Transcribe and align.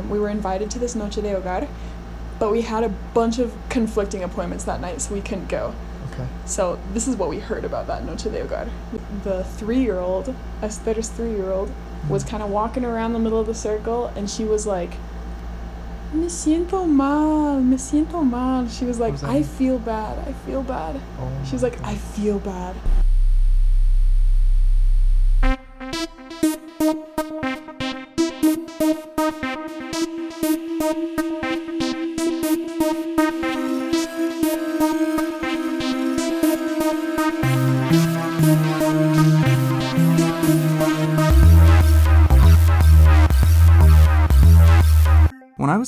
um, 0.00 0.10
we 0.10 0.18
were 0.18 0.28
invited 0.28 0.70
to 0.72 0.78
this 0.78 0.94
Noche 0.94 1.16
de 1.16 1.22
Hogar, 1.22 1.68
but 2.38 2.50
we 2.50 2.62
had 2.62 2.84
a 2.84 2.88
bunch 3.14 3.38
of 3.38 3.54
conflicting 3.68 4.22
appointments 4.22 4.64
that 4.64 4.80
night, 4.80 5.00
so 5.00 5.14
we 5.14 5.20
couldn't 5.20 5.48
go. 5.48 5.74
Okay. 6.12 6.26
So 6.46 6.78
this 6.92 7.06
is 7.06 7.16
what 7.16 7.28
we 7.28 7.38
heard 7.38 7.64
about 7.64 7.86
that 7.86 8.04
Noche 8.04 8.24
de 8.24 8.44
Hogar. 8.44 8.68
The 9.22 9.44
three-year-old, 9.44 10.34
Esther's 10.62 11.08
three-year-old, 11.08 11.70
was 12.08 12.24
kind 12.24 12.42
of 12.42 12.50
walking 12.50 12.84
around 12.84 13.12
the 13.12 13.18
middle 13.18 13.38
of 13.38 13.46
the 13.46 13.54
circle, 13.54 14.06
and 14.16 14.28
she 14.28 14.44
was 14.44 14.66
like, 14.66 14.92
"Me 16.12 16.26
siento 16.26 16.88
mal, 16.88 17.60
me 17.60 17.76
siento 17.76 18.24
mal." 18.24 18.66
She 18.68 18.84
was 18.84 18.98
like, 18.98 19.12
was 19.12 19.22
"I 19.22 19.34
mean? 19.34 19.44
feel 19.44 19.78
bad, 19.78 20.18
I 20.26 20.32
feel 20.32 20.62
bad." 20.62 21.00
Oh 21.18 21.30
She 21.44 21.52
was 21.52 21.62
like, 21.62 21.78
"I 21.84 21.94
feel 21.94 22.38
bad." 22.38 22.74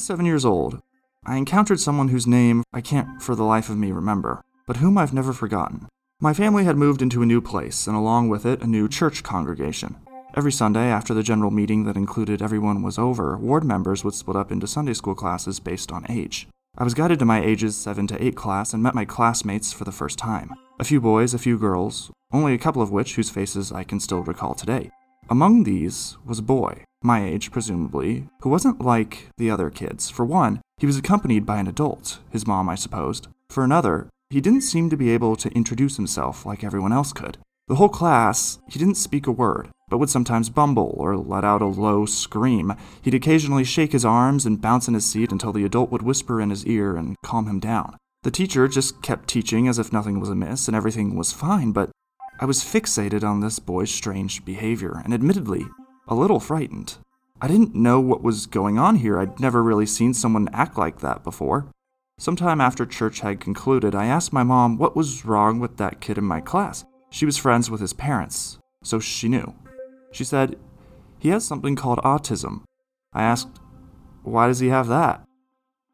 Seven 0.02 0.26
years 0.26 0.44
old, 0.44 0.82
I 1.24 1.36
encountered 1.36 1.80
someone 1.80 2.08
whose 2.08 2.26
name 2.26 2.64
I 2.72 2.80
can't 2.80 3.22
for 3.22 3.34
the 3.34 3.44
life 3.44 3.68
of 3.68 3.78
me 3.78 3.92
remember, 3.92 4.42
but 4.66 4.78
whom 4.78 4.98
I've 4.98 5.14
never 5.14 5.32
forgotten. 5.32 5.86
My 6.20 6.34
family 6.34 6.64
had 6.64 6.76
moved 6.76 7.02
into 7.02 7.22
a 7.22 7.26
new 7.26 7.40
place, 7.40 7.86
and 7.86 7.96
along 7.96 8.28
with 8.28 8.44
it, 8.44 8.62
a 8.62 8.66
new 8.66 8.88
church 8.88 9.22
congregation. 9.22 9.96
Every 10.34 10.52
Sunday, 10.52 10.86
after 10.86 11.14
the 11.14 11.22
general 11.22 11.50
meeting 11.50 11.84
that 11.84 11.96
included 11.96 12.42
everyone 12.42 12.82
was 12.82 12.98
over, 12.98 13.36
ward 13.36 13.64
members 13.64 14.02
would 14.02 14.14
split 14.14 14.36
up 14.36 14.50
into 14.50 14.66
Sunday 14.66 14.94
school 14.94 15.14
classes 15.14 15.60
based 15.60 15.92
on 15.92 16.06
age. 16.08 16.48
I 16.76 16.84
was 16.84 16.94
guided 16.94 17.18
to 17.18 17.24
my 17.24 17.42
ages 17.42 17.76
7 17.76 18.06
to 18.08 18.24
8 18.24 18.34
class 18.34 18.72
and 18.72 18.82
met 18.82 18.94
my 18.94 19.04
classmates 19.04 19.72
for 19.72 19.84
the 19.84 19.92
first 19.92 20.18
time. 20.18 20.54
A 20.80 20.84
few 20.84 21.00
boys, 21.00 21.34
a 21.34 21.38
few 21.38 21.58
girls, 21.58 22.10
only 22.32 22.54
a 22.54 22.58
couple 22.58 22.82
of 22.82 22.90
which 22.90 23.14
whose 23.14 23.30
faces 23.30 23.70
I 23.70 23.84
can 23.84 24.00
still 24.00 24.22
recall 24.22 24.54
today. 24.54 24.90
Among 25.28 25.64
these 25.64 26.16
was 26.24 26.38
a 26.38 26.42
boy, 26.42 26.84
my 27.04 27.24
age 27.24 27.50
presumably, 27.50 28.28
who 28.40 28.48
wasn't 28.48 28.80
like 28.80 29.28
the 29.36 29.50
other 29.50 29.70
kids. 29.70 30.10
For 30.10 30.24
one, 30.24 30.60
he 30.78 30.86
was 30.86 30.96
accompanied 30.96 31.46
by 31.46 31.58
an 31.58 31.66
adult, 31.66 32.18
his 32.30 32.46
mom, 32.46 32.68
I 32.68 32.74
supposed. 32.74 33.28
For 33.50 33.64
another, 33.64 34.08
he 34.30 34.40
didn't 34.40 34.62
seem 34.62 34.90
to 34.90 34.96
be 34.96 35.10
able 35.10 35.36
to 35.36 35.50
introduce 35.50 35.96
himself 35.96 36.46
like 36.46 36.64
everyone 36.64 36.92
else 36.92 37.12
could. 37.12 37.38
The 37.68 37.76
whole 37.76 37.88
class, 37.88 38.58
he 38.68 38.78
didn't 38.78 38.96
speak 38.96 39.26
a 39.26 39.32
word, 39.32 39.68
but 39.88 39.98
would 39.98 40.10
sometimes 40.10 40.50
bumble 40.50 40.94
or 40.98 41.16
let 41.16 41.44
out 41.44 41.62
a 41.62 41.66
low 41.66 42.06
scream. 42.06 42.74
He'd 43.02 43.14
occasionally 43.14 43.64
shake 43.64 43.92
his 43.92 44.04
arms 44.04 44.46
and 44.46 44.60
bounce 44.60 44.88
in 44.88 44.94
his 44.94 45.04
seat 45.04 45.32
until 45.32 45.52
the 45.52 45.64
adult 45.64 45.90
would 45.90 46.02
whisper 46.02 46.40
in 46.40 46.50
his 46.50 46.66
ear 46.66 46.96
and 46.96 47.16
calm 47.24 47.46
him 47.46 47.60
down. 47.60 47.96
The 48.22 48.30
teacher 48.30 48.68
just 48.68 49.02
kept 49.02 49.28
teaching 49.28 49.68
as 49.68 49.78
if 49.78 49.92
nothing 49.92 50.18
was 50.18 50.30
amiss 50.30 50.66
and 50.66 50.76
everything 50.76 51.16
was 51.16 51.32
fine, 51.32 51.72
but 51.72 51.90
I 52.40 52.44
was 52.44 52.64
fixated 52.64 53.22
on 53.22 53.40
this 53.40 53.58
boy's 53.58 53.90
strange 53.90 54.44
behavior, 54.44 55.00
and 55.04 55.12
admittedly, 55.12 55.66
a 56.12 56.14
little 56.14 56.40
frightened. 56.40 56.98
I 57.40 57.48
didn't 57.48 57.74
know 57.74 57.98
what 57.98 58.22
was 58.22 58.44
going 58.44 58.78
on 58.78 58.96
here. 58.96 59.18
I'd 59.18 59.40
never 59.40 59.62
really 59.62 59.86
seen 59.86 60.12
someone 60.12 60.48
act 60.52 60.76
like 60.76 61.00
that 61.00 61.24
before. 61.24 61.66
Sometime 62.18 62.60
after 62.60 62.84
church 62.84 63.20
had 63.20 63.40
concluded, 63.40 63.94
I 63.94 64.04
asked 64.04 64.30
my 64.30 64.42
mom 64.42 64.76
what 64.76 64.94
was 64.94 65.24
wrong 65.24 65.58
with 65.58 65.78
that 65.78 66.02
kid 66.02 66.18
in 66.18 66.24
my 66.24 66.40
class. 66.42 66.84
She 67.08 67.24
was 67.24 67.38
friends 67.38 67.70
with 67.70 67.80
his 67.80 67.94
parents, 67.94 68.58
so 68.84 69.00
she 69.00 69.26
knew. 69.26 69.54
She 70.12 70.22
said, 70.22 70.56
He 71.18 71.30
has 71.30 71.46
something 71.46 71.76
called 71.76 71.98
autism. 72.00 72.62
I 73.14 73.22
asked, 73.22 73.58
Why 74.22 74.46
does 74.48 74.60
he 74.60 74.68
have 74.68 74.88
that? 74.88 75.24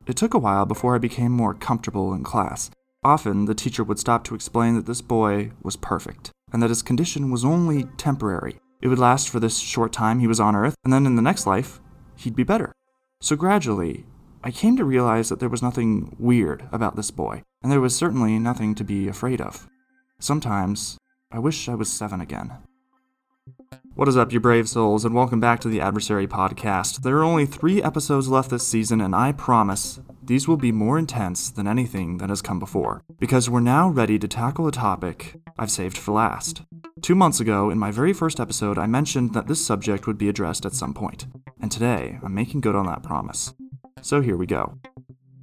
It 0.08 0.16
took 0.16 0.34
a 0.34 0.38
while 0.38 0.66
before 0.66 0.96
I 0.96 0.98
became 0.98 1.30
more 1.30 1.54
comfortable 1.54 2.12
in 2.12 2.24
class. 2.24 2.70
Often, 3.04 3.44
the 3.44 3.54
teacher 3.54 3.84
would 3.84 4.00
stop 4.00 4.24
to 4.24 4.34
explain 4.34 4.74
that 4.74 4.86
this 4.86 5.00
boy 5.00 5.52
was 5.62 5.76
perfect, 5.76 6.32
and 6.52 6.60
that 6.60 6.70
his 6.70 6.82
condition 6.82 7.30
was 7.30 7.44
only 7.44 7.84
temporary. 7.96 8.58
It 8.80 8.88
would 8.88 8.98
last 8.98 9.28
for 9.28 9.40
this 9.40 9.58
short 9.58 9.92
time 9.92 10.20
he 10.20 10.26
was 10.26 10.40
on 10.40 10.54
Earth, 10.54 10.74
and 10.84 10.92
then 10.92 11.06
in 11.06 11.16
the 11.16 11.22
next 11.22 11.46
life, 11.46 11.80
he'd 12.16 12.36
be 12.36 12.44
better. 12.44 12.72
So 13.20 13.34
gradually, 13.34 14.06
I 14.44 14.52
came 14.52 14.76
to 14.76 14.84
realize 14.84 15.28
that 15.28 15.40
there 15.40 15.48
was 15.48 15.62
nothing 15.62 16.14
weird 16.18 16.68
about 16.70 16.94
this 16.94 17.10
boy, 17.10 17.42
and 17.62 17.72
there 17.72 17.80
was 17.80 17.96
certainly 17.96 18.38
nothing 18.38 18.74
to 18.76 18.84
be 18.84 19.08
afraid 19.08 19.40
of. 19.40 19.68
Sometimes, 20.20 20.96
I 21.32 21.40
wish 21.40 21.68
I 21.68 21.74
was 21.74 21.90
seven 21.90 22.20
again. 22.20 22.52
What 23.98 24.06
is 24.06 24.16
up, 24.16 24.32
you 24.32 24.38
brave 24.38 24.68
souls, 24.68 25.04
and 25.04 25.12
welcome 25.12 25.40
back 25.40 25.58
to 25.58 25.68
the 25.68 25.80
Adversary 25.80 26.28
Podcast. 26.28 27.02
There 27.02 27.16
are 27.16 27.24
only 27.24 27.46
three 27.46 27.82
episodes 27.82 28.28
left 28.28 28.48
this 28.48 28.64
season, 28.64 29.00
and 29.00 29.12
I 29.12 29.32
promise 29.32 29.98
these 30.22 30.46
will 30.46 30.56
be 30.56 30.70
more 30.70 31.00
intense 31.00 31.50
than 31.50 31.66
anything 31.66 32.18
that 32.18 32.28
has 32.28 32.40
come 32.40 32.60
before, 32.60 33.02
because 33.18 33.50
we're 33.50 33.58
now 33.58 33.88
ready 33.88 34.16
to 34.20 34.28
tackle 34.28 34.68
a 34.68 34.70
topic 34.70 35.34
I've 35.58 35.72
saved 35.72 35.98
for 35.98 36.12
last. 36.12 36.62
Two 37.02 37.16
months 37.16 37.40
ago, 37.40 37.70
in 37.70 37.78
my 37.80 37.90
very 37.90 38.12
first 38.12 38.38
episode, 38.38 38.78
I 38.78 38.86
mentioned 38.86 39.34
that 39.34 39.48
this 39.48 39.66
subject 39.66 40.06
would 40.06 40.16
be 40.16 40.28
addressed 40.28 40.64
at 40.64 40.74
some 40.74 40.94
point, 40.94 41.26
and 41.60 41.72
today 41.72 42.20
I'm 42.22 42.36
making 42.36 42.60
good 42.60 42.76
on 42.76 42.86
that 42.86 43.02
promise. 43.02 43.52
So 44.00 44.20
here 44.20 44.36
we 44.36 44.46
go. 44.46 44.78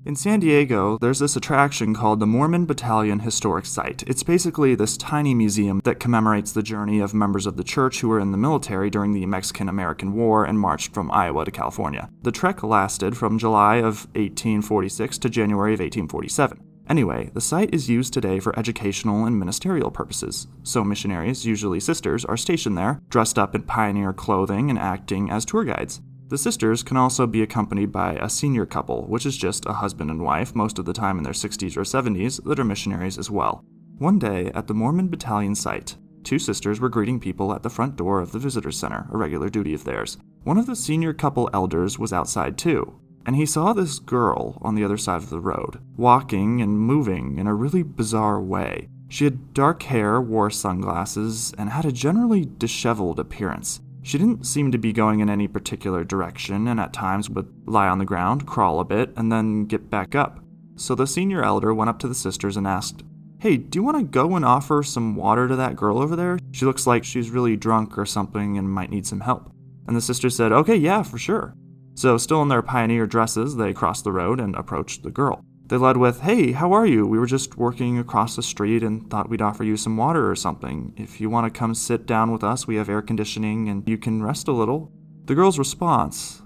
In 0.06 0.16
San 0.16 0.40
Diego, 0.40 1.00
there's 1.02 1.18
this 1.18 1.36
attraction 1.36 1.96
called 1.96 2.20
the 2.20 2.28
Mormon 2.28 2.68
Battalion 2.68 3.22
Historic 3.22 3.66
Site. 3.66 4.04
It's 4.06 4.22
basically 4.22 4.76
this 4.76 4.98
tiny 4.98 5.34
museum 5.34 5.82
that 5.84 6.00
commemorates 6.00 6.52
the 6.52 6.62
journey 6.62 7.00
of 7.00 7.16
members 7.16 7.48
of 7.48 7.58
the 7.58 7.64
church 7.64 8.02
who 8.02 8.10
were 8.10 8.20
in 8.20 8.32
the 8.32 8.38
military 8.38 8.92
during 8.92 9.14
the 9.14 9.26
Mexican 9.26 9.68
American 9.68 10.14
War 10.14 10.46
and 10.46 10.60
marched 10.60 10.94
from 10.94 11.10
Iowa 11.10 11.44
to 11.46 11.50
California. 11.50 12.08
The 12.22 12.32
trek 12.32 12.62
lasted 12.62 13.18
from 13.18 13.40
July 13.40 13.78
of 13.78 14.06
1846 14.14 15.18
to 15.18 15.28
January 15.28 15.74
of 15.74 15.80
1847. 15.80 16.62
Anyway, 16.88 17.32
the 17.34 17.42
site 17.42 17.74
is 17.74 17.90
used 17.90 18.14
today 18.14 18.40
for 18.40 18.58
educational 18.60 19.26
and 19.26 19.40
ministerial 19.40 19.90
purposes. 19.90 20.46
So 20.62 20.84
missionaries, 20.84 21.48
usually 21.48 21.80
sisters, 21.80 22.24
are 22.24 22.38
stationed 22.38 22.78
there, 22.78 23.02
dressed 23.10 23.40
up 23.40 23.56
in 23.56 23.64
pioneer 23.64 24.14
clothing 24.14 24.70
and 24.70 24.78
acting 24.78 25.32
as 25.32 25.46
tour 25.46 25.64
guides. 25.64 26.00
The 26.28 26.38
sisters 26.40 26.82
can 26.82 26.98
also 26.98 27.28
be 27.28 27.44
accompanied 27.44 27.92
by 27.92 28.14
a 28.14 28.30
senior 28.30 28.66
couple, 28.66 29.06
which 29.08 29.28
is 29.28 29.38
just 29.38 29.68
a 29.68 29.74
husband 29.74 30.10
and 30.10 30.24
wife, 30.24 30.56
most 30.56 30.80
of 30.80 30.86
the 30.86 30.94
time 30.94 31.20
in 31.20 31.24
their 31.24 31.34
60s 31.34 31.78
or 31.78 31.82
70s, 31.82 32.44
that 32.46 32.60
are 32.60 32.64
missionaries 32.64 33.20
as 33.20 33.30
well. 33.30 33.64
One 34.00 34.18
day, 34.18 34.52
at 34.56 34.66
the 34.66 34.74
Mormon 34.74 35.10
Battalion 35.10 35.54
site, 35.54 35.98
two 36.24 36.40
sisters 36.40 36.80
were 36.80 36.90
greeting 36.90 37.20
people 37.20 37.54
at 37.54 37.62
the 37.62 37.70
front 37.70 37.96
door 37.96 38.22
of 38.22 38.32
the 38.32 38.40
visitor 38.40 38.72
center, 38.72 39.08
a 39.12 39.18
regular 39.18 39.50
duty 39.50 39.76
of 39.76 39.84
theirs. 39.84 40.18
One 40.44 40.58
of 40.58 40.66
the 40.66 40.76
senior 40.76 41.14
couple 41.14 41.48
elders 41.54 42.00
was 42.00 42.12
outside 42.12 42.58
too, 42.58 43.00
and 43.28 43.36
he 43.36 43.46
saw 43.46 43.74
this 43.74 44.00
girl 44.00 44.58
on 44.64 44.74
the 44.74 44.84
other 44.84 44.98
side 44.98 45.18
of 45.18 45.30
the 45.30 45.40
road, 45.40 45.80
walking 45.96 46.60
and 46.60 46.80
moving 46.80 47.38
in 47.38 47.46
a 47.46 47.54
really 47.54 47.84
bizarre 47.84 48.42
way. 48.42 48.90
She 49.10 49.26
had 49.26 49.54
dark 49.54 49.84
hair, 49.84 50.20
wore 50.20 50.50
sunglasses, 50.50 51.54
and 51.58 51.70
had 51.70 51.86
a 51.86 51.92
generally 51.92 52.50
disheveled 52.58 53.20
appearance. 53.20 53.80
She 54.06 54.20
didn't 54.20 54.46
seem 54.46 54.72
to 54.72 54.78
be 54.78 54.94
going 54.94 55.22
in 55.22 55.32
any 55.32 55.48
particular 55.48 56.04
direction, 56.04 56.68
and 56.68 56.80
at 56.80 56.94
times 56.94 57.28
would 57.28 57.52
lie 57.66 57.88
on 57.88 57.98
the 57.98 58.06
ground, 58.06 58.46
crawl 58.46 58.80
a 58.80 58.86
bit, 58.86 59.12
and 59.16 59.32
then 59.32 59.66
get 59.66 59.90
back 59.90 60.14
up. 60.14 60.42
So 60.76 60.94
the 60.94 61.08
senior 61.08 61.44
elder 61.44 61.74
went 61.74 61.90
up 61.90 61.98
to 62.00 62.08
the 62.08 62.14
sisters 62.14 62.56
and 62.56 62.68
asked, 62.68 63.02
Hey, 63.40 63.58
do 63.58 63.80
you 63.80 63.84
want 63.84 63.98
to 63.98 64.04
go 64.04 64.36
and 64.36 64.46
offer 64.46 64.84
some 64.84 65.16
water 65.16 65.48
to 65.48 65.56
that 65.56 65.76
girl 65.76 65.98
over 65.98 66.16
there? 66.16 66.38
She 66.52 66.66
looks 66.66 66.86
like 66.86 67.04
she's 67.04 67.32
really 67.32 67.58
drunk 67.58 67.98
or 67.98 68.06
something 68.06 68.60
and 68.60 68.70
might 68.70 68.92
need 68.92 69.08
some 69.08 69.22
help. 69.22 69.52
And 69.88 69.98
the 69.98 70.02
sisters 70.02 70.36
said, 70.36 70.52
Okay, 70.52 70.76
yeah, 70.76 71.02
for 71.02 71.18
sure. 71.18 71.56
So, 71.96 72.20
still 72.20 72.44
in 72.44 72.48
their 72.50 72.62
pioneer 72.62 73.08
dresses, 73.08 73.56
they 73.56 73.74
crossed 73.74 74.04
the 74.04 74.12
road 74.12 74.40
and 74.40 74.56
approached 74.56 75.02
the 75.02 75.10
girl. 75.10 75.44
They 75.68 75.78
led 75.78 75.98
with, 75.98 76.22
Hey, 76.22 76.52
how 76.52 76.74
are 76.74 76.86
you? 76.86 77.08
We 77.08 77.18
were 77.18 77.26
just 77.26 77.58
working 77.58 77.98
across 77.98 78.36
the 78.36 78.44
street 78.44 78.84
and 78.84 79.10
thought 79.10 79.30
we'd 79.30 79.42
offer 79.42 79.64
you 79.64 79.78
some 79.78 79.98
water 79.98 80.30
or 80.30 80.36
something. 80.36 80.94
If 80.96 81.20
you 81.20 81.30
want 81.30 81.52
to 81.52 81.60
come 81.60 81.74
sit 81.74 82.06
down 82.06 82.32
with 82.32 82.44
us, 82.44 82.68
we 82.68 82.76
have 82.76 82.88
air 82.88 83.02
conditioning 83.02 83.68
and 83.68 83.88
you 83.90 83.98
can 83.98 84.22
rest 84.22 84.48
a 84.48 84.52
little. 84.52 84.92
The 85.26 85.34
girl's 85.34 85.58
response 85.58 86.44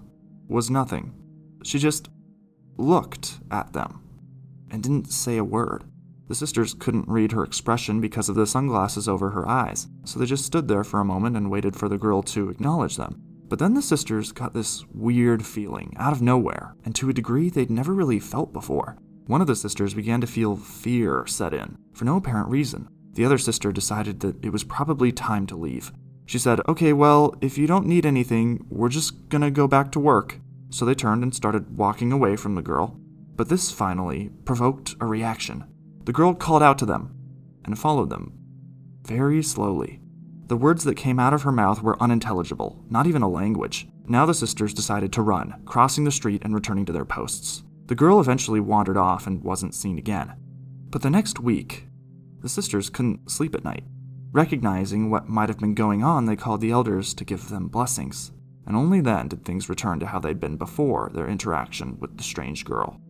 was 0.48 0.69
nothing. 0.69 1.13
She 1.66 1.80
just 1.80 2.10
looked 2.77 3.39
at 3.51 3.74
them 3.74 4.01
and 4.71 4.81
didn't 4.81 5.12
say 5.12 5.36
a 5.36 5.44
word. 5.44 5.83
The 6.30 6.36
sisters 6.36 6.74
couldn't 6.74 7.10
read 7.10 7.33
her 7.33 7.44
expression 7.44 8.00
because 8.00 8.30
of 8.30 8.36
the 8.36 8.48
sunglasses 8.48 9.10
over 9.10 9.31
her 9.31 9.48
eyes, 9.48 9.88
so 10.06 10.18
they 10.18 10.25
just 10.27 10.45
stood 10.45 10.68
there 10.69 10.83
for 10.86 11.01
a 11.01 11.06
moment 11.06 11.36
and 11.36 11.51
waited 11.51 11.75
for 11.75 11.89
the 11.89 11.98
girl 11.98 12.21
to 12.24 12.50
acknowledge 12.50 12.95
them. 12.95 13.21
But 13.50 13.60
then 13.60 13.74
the 13.74 13.81
sisters 13.81 14.31
got 14.31 14.54
this 14.54 14.86
weird 14.94 15.44
feeling 15.45 15.94
out 15.98 16.13
of 16.13 16.21
nowhere, 16.21 16.75
and 16.86 16.95
to 16.95 17.10
a 17.10 17.13
degree 17.13 17.50
they'd 17.50 17.71
never 17.71 17.94
really 17.94 18.19
felt 18.19 18.54
before. 18.54 18.98
One 19.30 19.42
of 19.42 19.48
the 19.48 19.56
sisters 19.56 19.94
began 19.94 20.22
to 20.22 20.26
feel 20.26 20.56
fear 20.56 21.24
set 21.28 21.54
in, 21.54 21.78
for 21.94 22.04
no 22.04 22.16
apparent 22.16 22.50
reason. 22.50 22.90
The 23.14 23.24
other 23.24 23.38
sister 23.38 23.72
decided 23.72 24.22
that 24.22 24.44
it 24.44 24.50
was 24.50 24.64
probably 24.64 25.12
time 25.12 25.46
to 25.46 25.56
leave. 25.56 25.92
She 26.26 26.40
said, 26.40 26.62
Okay, 26.68 26.94
well, 26.94 27.36
if 27.40 27.56
you 27.56 27.68
don't 27.68 27.86
need 27.86 28.08
anything, 28.08 28.66
we're 28.72 28.90
just 28.90 29.30
gonna 29.30 29.52
go 29.52 29.68
back 29.68 29.92
to 29.92 30.00
work. 30.00 30.40
So 30.72 30.84
they 30.84 30.96
turned 30.96 31.22
and 31.22 31.36
started 31.36 31.78
walking 31.78 32.12
away 32.12 32.38
from 32.38 32.56
the 32.56 32.64
girl. 32.64 33.00
But 33.36 33.50
this 33.50 33.70
finally 33.70 34.31
provoked 34.46 34.96
a 35.00 35.06
reaction. 35.06 35.64
The 36.06 36.12
girl 36.12 36.34
called 36.34 36.64
out 36.64 36.80
to 36.80 36.88
them 36.88 37.14
and 37.66 37.78
followed 37.78 38.10
them 38.10 38.34
very 39.04 39.44
slowly. 39.44 40.02
The 40.48 40.58
words 40.58 40.84
that 40.86 40.96
came 40.96 41.20
out 41.20 41.36
of 41.36 41.44
her 41.44 41.52
mouth 41.52 41.84
were 41.84 42.02
unintelligible, 42.02 42.84
not 42.90 43.06
even 43.06 43.22
a 43.22 43.30
language. 43.30 43.90
Now 44.08 44.26
the 44.26 44.34
sisters 44.34 44.74
decided 44.74 45.14
to 45.14 45.22
run, 45.22 45.62
crossing 45.66 46.06
the 46.06 46.12
street 46.12 46.42
and 46.44 46.56
returning 46.56 46.86
to 46.86 46.92
their 46.92 47.06
posts. 47.06 47.62
The 47.89 47.95
girl 47.95 48.19
eventually 48.19 48.59
wandered 48.59 48.97
off 48.97 49.25
and 49.25 49.44
wasn't 49.44 49.74
seen 49.74 49.97
again. 49.97 50.36
But 50.91 51.01
the 51.01 51.09
next 51.09 51.39
week, 51.39 51.88
the 52.39 52.47
sisters 52.47 52.88
couldn't 52.88 53.31
sleep 53.31 53.56
at 53.56 53.63
night. 53.63 53.83
Recognizing 54.31 55.09
what 55.09 55.27
might 55.27 55.50
have 55.50 55.57
been 55.57 55.74
going 55.74 56.03
on, 56.03 56.27
they 56.27 56.36
called 56.36 56.62
the 56.62 56.69
elders 56.69 57.15
to 57.15 57.25
give 57.25 57.50
them 57.50 57.68
blessings, 57.68 58.31
and 58.68 58.75
only 58.75 59.01
then 59.01 59.27
did 59.27 59.44
things 59.44 59.69
return 59.69 60.00
to 60.01 60.06
how 60.06 60.19
they'd 60.19 60.39
been 60.39 60.56
before 60.56 61.09
their 61.12 61.27
interaction 61.27 61.97
with 62.00 62.15
the 62.15 62.24
strange 62.24 62.63
girl. 62.63 63.01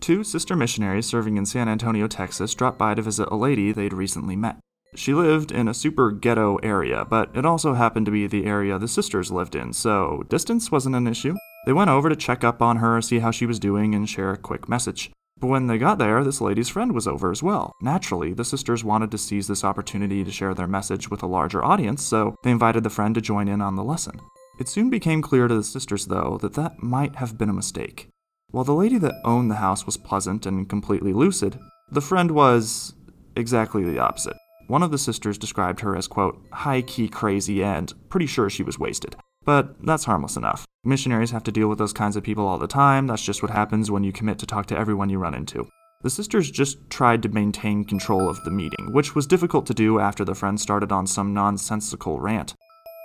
Two 0.00 0.22
sister 0.22 0.54
missionaries 0.54 1.06
serving 1.06 1.38
in 1.38 1.46
San 1.46 1.66
Antonio, 1.66 2.06
Texas, 2.06 2.54
dropped 2.54 2.76
by 2.76 2.92
to 2.92 3.00
visit 3.00 3.30
a 3.30 3.36
lady 3.36 3.72
they'd 3.72 3.94
recently 3.94 4.36
met. 4.36 4.58
She 4.96 5.14
lived 5.14 5.50
in 5.50 5.66
a 5.66 5.72
super 5.72 6.10
ghetto 6.10 6.56
area, 6.56 7.06
but 7.06 7.34
it 7.34 7.46
also 7.46 7.72
happened 7.72 8.04
to 8.04 8.12
be 8.12 8.26
the 8.26 8.44
area 8.44 8.78
the 8.78 8.86
sisters 8.86 9.32
lived 9.32 9.54
in, 9.54 9.72
so 9.72 10.24
distance 10.28 10.70
wasn't 10.70 10.96
an 10.96 11.06
issue. 11.06 11.34
They 11.66 11.72
went 11.72 11.90
over 11.90 12.08
to 12.08 12.16
check 12.16 12.44
up 12.44 12.62
on 12.62 12.76
her, 12.76 13.00
see 13.00 13.18
how 13.18 13.30
she 13.30 13.46
was 13.46 13.58
doing, 13.58 13.94
and 13.94 14.08
share 14.08 14.32
a 14.32 14.38
quick 14.38 14.68
message. 14.68 15.10
But 15.40 15.48
when 15.48 15.66
they 15.66 15.78
got 15.78 15.98
there, 15.98 16.24
this 16.24 16.40
lady's 16.40 16.68
friend 16.68 16.92
was 16.92 17.06
over 17.06 17.30
as 17.30 17.42
well. 17.42 17.72
Naturally, 17.80 18.32
the 18.32 18.44
sisters 18.44 18.82
wanted 18.82 19.10
to 19.12 19.18
seize 19.18 19.46
this 19.46 19.64
opportunity 19.64 20.24
to 20.24 20.32
share 20.32 20.54
their 20.54 20.66
message 20.66 21.10
with 21.10 21.22
a 21.22 21.26
larger 21.26 21.64
audience, 21.64 22.02
so 22.02 22.34
they 22.42 22.50
invited 22.50 22.82
the 22.82 22.90
friend 22.90 23.14
to 23.14 23.20
join 23.20 23.48
in 23.48 23.60
on 23.60 23.76
the 23.76 23.84
lesson. 23.84 24.20
It 24.58 24.68
soon 24.68 24.90
became 24.90 25.22
clear 25.22 25.46
to 25.46 25.54
the 25.54 25.62
sisters, 25.62 26.06
though, 26.06 26.38
that 26.42 26.54
that 26.54 26.82
might 26.82 27.16
have 27.16 27.38
been 27.38 27.48
a 27.48 27.52
mistake. 27.52 28.08
While 28.50 28.64
the 28.64 28.74
lady 28.74 28.98
that 28.98 29.20
owned 29.24 29.50
the 29.50 29.56
house 29.56 29.86
was 29.86 29.96
pleasant 29.96 30.46
and 30.46 30.68
completely 30.68 31.12
lucid, 31.12 31.58
the 31.92 32.00
friend 32.00 32.32
was 32.32 32.94
exactly 33.36 33.84
the 33.84 34.00
opposite. 34.00 34.36
One 34.66 34.82
of 34.82 34.90
the 34.90 34.98
sisters 34.98 35.38
described 35.38 35.80
her 35.80 35.96
as, 35.96 36.08
quote, 36.08 36.42
high 36.52 36.82
key 36.82 37.08
crazy 37.08 37.62
and 37.62 37.92
pretty 38.08 38.26
sure 38.26 38.50
she 38.50 38.62
was 38.62 38.78
wasted. 38.78 39.16
But 39.48 39.76
that's 39.82 40.04
harmless 40.04 40.36
enough. 40.36 40.66
Missionaries 40.84 41.30
have 41.30 41.42
to 41.44 41.50
deal 41.50 41.68
with 41.68 41.78
those 41.78 41.94
kinds 41.94 42.16
of 42.16 42.22
people 42.22 42.46
all 42.46 42.58
the 42.58 42.66
time. 42.66 43.06
That's 43.06 43.24
just 43.24 43.40
what 43.42 43.50
happens 43.50 43.90
when 43.90 44.04
you 44.04 44.12
commit 44.12 44.38
to 44.40 44.46
talk 44.46 44.66
to 44.66 44.76
everyone 44.76 45.08
you 45.08 45.18
run 45.18 45.32
into. 45.32 45.66
The 46.02 46.10
sisters 46.10 46.50
just 46.50 46.90
tried 46.90 47.22
to 47.22 47.30
maintain 47.30 47.86
control 47.86 48.28
of 48.28 48.44
the 48.44 48.50
meeting, 48.50 48.92
which 48.92 49.14
was 49.14 49.26
difficult 49.26 49.64
to 49.64 49.72
do 49.72 50.00
after 50.00 50.22
the 50.22 50.34
friend 50.34 50.60
started 50.60 50.92
on 50.92 51.06
some 51.06 51.32
nonsensical 51.32 52.20
rant. 52.20 52.54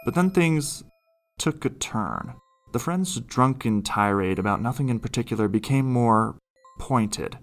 But 0.04 0.16
then 0.16 0.31
things 0.31 0.84
took 1.40 1.63
a 1.63 1.69
turn. 1.69 2.34
The 2.74 2.80
friend's 2.80 3.22
drunken 3.22 3.81
tirade 3.81 4.38
about 4.38 4.62
nothing 4.62 4.89
in 4.89 5.00
particular 5.00 5.48
became 5.48 5.86
more 5.86 6.38
pointed. 6.78 7.38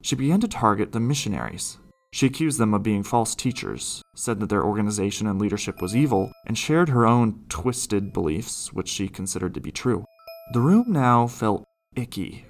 She 0.00 0.16
began 0.16 0.40
to 0.40 0.48
target 0.48 0.92
the 0.92 1.00
missionaries, 1.00 1.76
she 2.12 2.26
accused 2.26 2.58
them 2.58 2.74
of 2.74 2.82
being 2.82 3.02
false 3.02 3.34
teachers, 3.34 4.02
said 4.14 4.40
that 4.40 4.48
their 4.48 4.64
organization 4.64 5.26
and 5.26 5.40
leadership 5.40 5.82
was 5.82 5.94
evil, 5.94 6.32
and 6.46 6.56
shared 6.56 6.88
her 6.88 7.06
own 7.06 7.44
twisted 7.48 8.12
beliefs, 8.12 8.72
which 8.72 8.88
she 8.88 9.08
considered 9.08 9.54
to 9.54 9.60
be 9.60 9.70
true. 9.70 10.04
The 10.52 10.60
room 10.60 10.86
now 10.88 11.26
felt 11.26 11.64
icky 11.94 12.44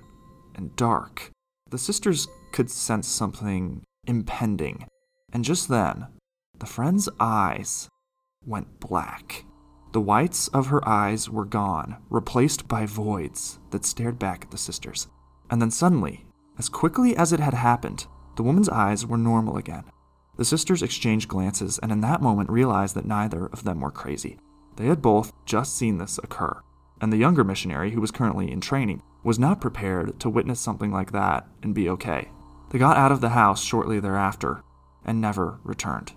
and 0.54 0.74
dark. 0.76 1.30
The 1.70 1.78
sisters 1.78 2.28
could 2.52 2.70
sense 2.70 3.08
something 3.08 3.82
impending, 4.06 4.86
and 5.32 5.44
just 5.44 5.68
then, 5.68 6.06
the 6.58 6.66
friend's 6.66 7.08
eyes 7.18 7.88
went 8.44 8.80
black. 8.80 9.44
The 9.92 10.00
whites 10.00 10.48
of 10.48 10.66
her 10.66 10.86
eyes 10.86 11.28
were 11.28 11.44
gone, 11.44 11.96
replaced 12.10 12.68
by 12.68 12.86
voids 12.86 13.58
that 13.70 13.84
stared 13.84 14.18
back 14.18 14.44
at 14.44 14.50
the 14.50 14.58
sisters. 14.58 15.08
And 15.50 15.60
then 15.60 15.70
suddenly, 15.70 16.26
as 16.58 16.68
quickly 16.68 17.16
as 17.16 17.32
it 17.32 17.40
had 17.40 17.54
happened, 17.54 18.06
the 18.36 18.42
woman's 18.42 18.68
eyes 18.68 19.04
were 19.04 19.16
normal 19.16 19.56
again. 19.56 19.84
The 20.36 20.44
sisters 20.44 20.82
exchanged 20.82 21.28
glances 21.28 21.78
and 21.82 21.90
in 21.90 22.02
that 22.02 22.22
moment 22.22 22.50
realized 22.50 22.94
that 22.94 23.06
neither 23.06 23.46
of 23.46 23.64
them 23.64 23.80
were 23.80 23.90
crazy. 23.90 24.38
They 24.76 24.86
had 24.86 25.00
both 25.00 25.32
just 25.46 25.76
seen 25.76 25.98
this 25.98 26.18
occur, 26.18 26.60
and 27.00 27.12
the 27.12 27.16
younger 27.16 27.44
missionary, 27.44 27.92
who 27.92 28.00
was 28.00 28.10
currently 28.10 28.50
in 28.50 28.60
training, 28.60 29.02
was 29.24 29.38
not 29.38 29.60
prepared 29.60 30.20
to 30.20 30.28
witness 30.28 30.60
something 30.60 30.92
like 30.92 31.12
that 31.12 31.48
and 31.62 31.74
be 31.74 31.88
okay. 31.88 32.30
They 32.70 32.78
got 32.78 32.96
out 32.96 33.12
of 33.12 33.20
the 33.20 33.30
house 33.30 33.62
shortly 33.62 34.00
thereafter 34.00 34.62
and 35.04 35.20
never 35.20 35.58
returned. 35.64 36.12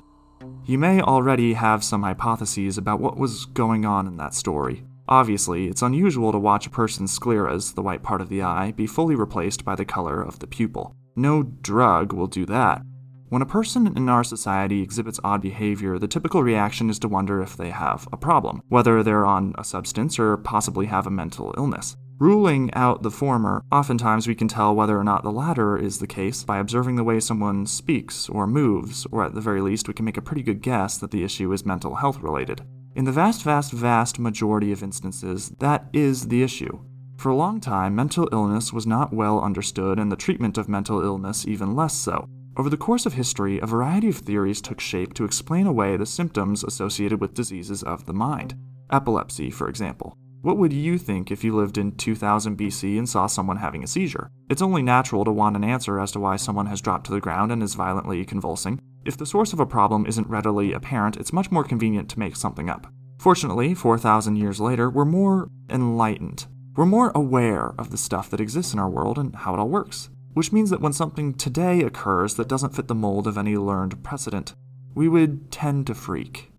You 0.66 0.78
may 0.78 1.02
already 1.02 1.54
have 1.54 1.84
some 1.84 2.04
hypotheses 2.04 2.78
about 2.78 3.00
what 3.00 3.18
was 3.18 3.46
going 3.46 3.86
on 3.86 4.08
in 4.08 4.18
that 4.18 4.34
story. 4.34 4.84
Obviously, 5.08 5.68
it's 5.68 5.82
unusual 5.82 6.32
to 6.32 6.38
watch 6.38 6.68
a 6.68 6.70
person's 6.70 7.18
scleras, 7.18 7.74
the 7.74 7.82
white 7.82 8.04
part 8.04 8.22
of 8.22 8.30
the 8.30 8.44
eye, 8.44 8.72
be 8.72 8.86
fully 8.86 9.16
replaced 9.16 9.66
by 9.66 9.76
the 9.76 9.86
color 9.86 10.22
of 10.22 10.40
the 10.40 10.48
pupil. 10.48 10.96
No 11.20 11.44
drug 11.44 12.14
will 12.14 12.28
do 12.28 12.46
that. 12.46 12.82
When 13.28 13.42
a 13.42 13.46
person 13.46 13.86
in 13.98 14.08
our 14.08 14.24
society 14.24 14.82
exhibits 14.82 15.20
odd 15.22 15.42
behavior, 15.42 16.00
the 16.00 16.08
typical 16.08 16.44
reaction 16.44 16.90
is 16.90 16.98
to 17.00 17.10
wonder 17.10 17.42
if 17.42 17.58
they 17.58 17.72
have 17.72 18.08
a 18.14 18.18
problem, 18.18 18.62
whether 18.70 19.04
they're 19.04 19.26
on 19.26 19.54
a 19.58 19.66
substance 19.66 20.18
or 20.18 20.38
possibly 20.38 20.86
have 20.86 21.06
a 21.06 21.12
mental 21.12 21.54
illness. 21.58 21.98
Ruling 22.20 22.74
out 22.74 23.04
the 23.04 23.12
former, 23.12 23.66
oftentimes 23.70 24.30
we 24.30 24.36
can 24.36 24.48
tell 24.48 24.74
whether 24.74 24.98
or 24.98 25.04
not 25.04 25.24
the 25.24 25.32
latter 25.32 25.78
is 25.78 26.00
the 26.00 26.08
case 26.08 26.46
by 26.46 26.58
observing 26.58 26.96
the 26.96 27.04
way 27.04 27.20
someone 27.20 27.66
speaks 27.66 28.30
or 28.30 28.48
moves, 28.48 29.06
or 29.12 29.26
at 29.26 29.36
the 29.36 29.42
very 29.42 29.60
least, 29.60 29.90
we 29.90 29.94
can 29.94 30.06
make 30.06 30.18
a 30.18 30.22
pretty 30.22 30.42
good 30.42 30.62
guess 30.62 30.98
that 31.00 31.12
the 31.12 31.26
issue 31.26 31.52
is 31.52 31.66
mental 31.66 31.96
health 31.96 32.22
related. 32.22 32.62
In 32.96 33.04
the 33.04 33.12
vast, 33.12 33.44
vast, 33.44 33.74
vast 33.74 34.20
majority 34.20 34.72
of 34.72 34.84
instances, 34.84 35.50
that 35.60 35.90
is 35.92 36.30
the 36.30 36.44
issue. 36.44 36.80
For 37.20 37.28
a 37.28 37.36
long 37.36 37.60
time, 37.60 37.96
mental 37.96 38.30
illness 38.32 38.72
was 38.72 38.88
not 38.88 39.12
well 39.12 39.42
understood, 39.42 40.00
and 40.00 40.10
the 40.10 40.16
treatment 40.16 40.58
of 40.58 40.70
mental 40.70 41.02
illness 41.02 41.46
even 41.46 41.76
less 41.76 41.94
so. 41.94 42.30
Over 42.56 42.70
the 42.70 42.78
course 42.78 43.06
of 43.06 43.12
history, 43.12 43.60
a 43.60 43.66
variety 43.66 44.08
of 44.08 44.16
theories 44.16 44.62
took 44.62 44.80
shape 44.80 45.14
to 45.16 45.26
explain 45.26 45.68
away 45.68 45.98
the 45.98 46.06
symptoms 46.06 46.64
associated 46.64 47.20
with 47.20 47.34
diseases 47.34 47.84
of 47.84 48.06
the 48.06 48.14
mind. 48.14 48.56
Epilepsy, 48.90 49.52
for 49.52 49.68
example. 49.68 50.16
What 50.44 50.58
would 50.60 50.72
you 50.72 50.98
think 50.98 51.30
if 51.30 51.44
you 51.44 51.54
lived 51.54 51.78
in 51.78 51.92
2000 51.98 52.58
BC 52.58 52.98
and 52.98 53.10
saw 53.10 53.28
someone 53.28 53.58
having 53.58 53.84
a 53.84 53.88
seizure? 53.88 54.32
It's 54.50 54.62
only 54.62 54.82
natural 54.82 55.26
to 55.26 55.32
want 55.34 55.58
an 55.58 55.66
answer 55.66 56.00
as 56.00 56.14
to 56.14 56.22
why 56.22 56.38
someone 56.38 56.68
has 56.68 56.80
dropped 56.80 57.08
to 57.08 57.12
the 57.12 57.20
ground 57.20 57.52
and 57.52 57.62
is 57.62 57.76
violently 57.76 58.24
convulsing. 58.24 58.80
If 59.04 59.18
the 59.18 59.26
source 59.26 59.52
of 59.52 59.60
a 59.60 59.66
problem 59.66 60.06
isn't 60.06 60.30
readily 60.30 60.72
apparent, 60.72 61.18
it's 61.18 61.34
much 61.34 61.52
more 61.52 61.66
convenient 61.66 62.08
to 62.12 62.20
make 62.20 62.38
something 62.38 62.70
up. 62.70 62.88
Fortunately, 63.18 63.74
4,000 63.74 64.38
years 64.38 64.62
later, 64.62 64.90
we're 64.90 65.04
more 65.04 65.50
enlightened. 65.70 66.48
We're 66.80 66.86
more 66.86 67.12
aware 67.14 67.74
of 67.78 67.90
the 67.90 67.98
stuff 67.98 68.30
that 68.30 68.40
exists 68.40 68.72
in 68.72 68.80
our 68.80 68.90
world 68.90 69.18
and 69.18 69.36
how 69.36 69.54
it 69.54 69.60
all 69.60 69.68
works, 69.68 70.10
which 70.32 70.54
means 70.54 70.70
that 70.70 70.80
when 70.80 70.94
something 70.94 71.34
today 71.34 71.82
occurs 71.82 72.36
that 72.36 72.48
doesn't 72.48 72.74
fit 72.74 72.88
the 72.88 72.96
mold 72.96 73.28
of 73.28 73.38
any 73.38 73.58
learned 73.58 74.02
precedent, 74.02 74.56
we 74.96 75.10
would 75.10 75.52
tend 75.52 75.88
to 75.88 75.94
freak. 75.94 76.54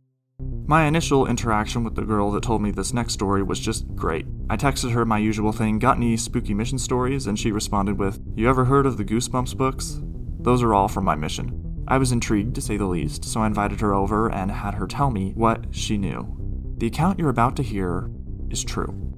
My 0.67 0.85
initial 0.85 1.27
interaction 1.27 1.85
with 1.85 1.95
the 1.95 2.03
girl 2.03 2.31
that 2.33 2.43
told 2.43 2.61
me 2.61 2.71
this 2.71 2.93
next 2.93 3.15
story 3.15 3.43
was 3.43 3.59
just 3.59 3.87
great. 3.97 4.27
I 4.51 4.59
texted 4.59 4.93
her 4.93 5.07
my 5.07 5.17
usual 5.17 5.53
thing, 5.53 5.79
got 5.79 5.97
any 5.97 6.19
spooky 6.19 6.53
mission 6.53 6.79
stories, 6.79 7.27
and 7.27 7.39
she 7.39 7.51
responded 7.51 7.99
with, 7.99 8.21
You 8.35 8.51
ever 8.51 8.67
heard 8.67 8.85
of 8.85 8.99
the 8.99 9.07
Goosebumps 9.07 9.57
books? 9.57 10.03
Those 10.39 10.63
are 10.63 10.75
all 10.75 10.89
from 10.89 11.07
my 11.07 11.15
mission. 11.15 11.83
I 11.89 11.97
was 11.97 12.13
intrigued, 12.13 12.55
to 12.57 12.61
say 12.61 12.77
the 12.77 12.85
least, 12.85 13.25
so 13.25 13.41
I 13.41 13.47
invited 13.47 13.81
her 13.81 13.95
over 13.95 14.31
and 14.31 14.51
had 14.51 14.75
her 14.75 14.87
tell 14.87 15.11
me 15.11 15.33
what 15.35 15.75
she 15.75 15.97
knew. 15.97 16.37
The 16.77 16.89
account 16.89 17.19
you're 17.19 17.31
about 17.31 17.57
to 17.57 17.63
hear 17.63 18.11
is 18.51 18.63
true. 18.63 19.10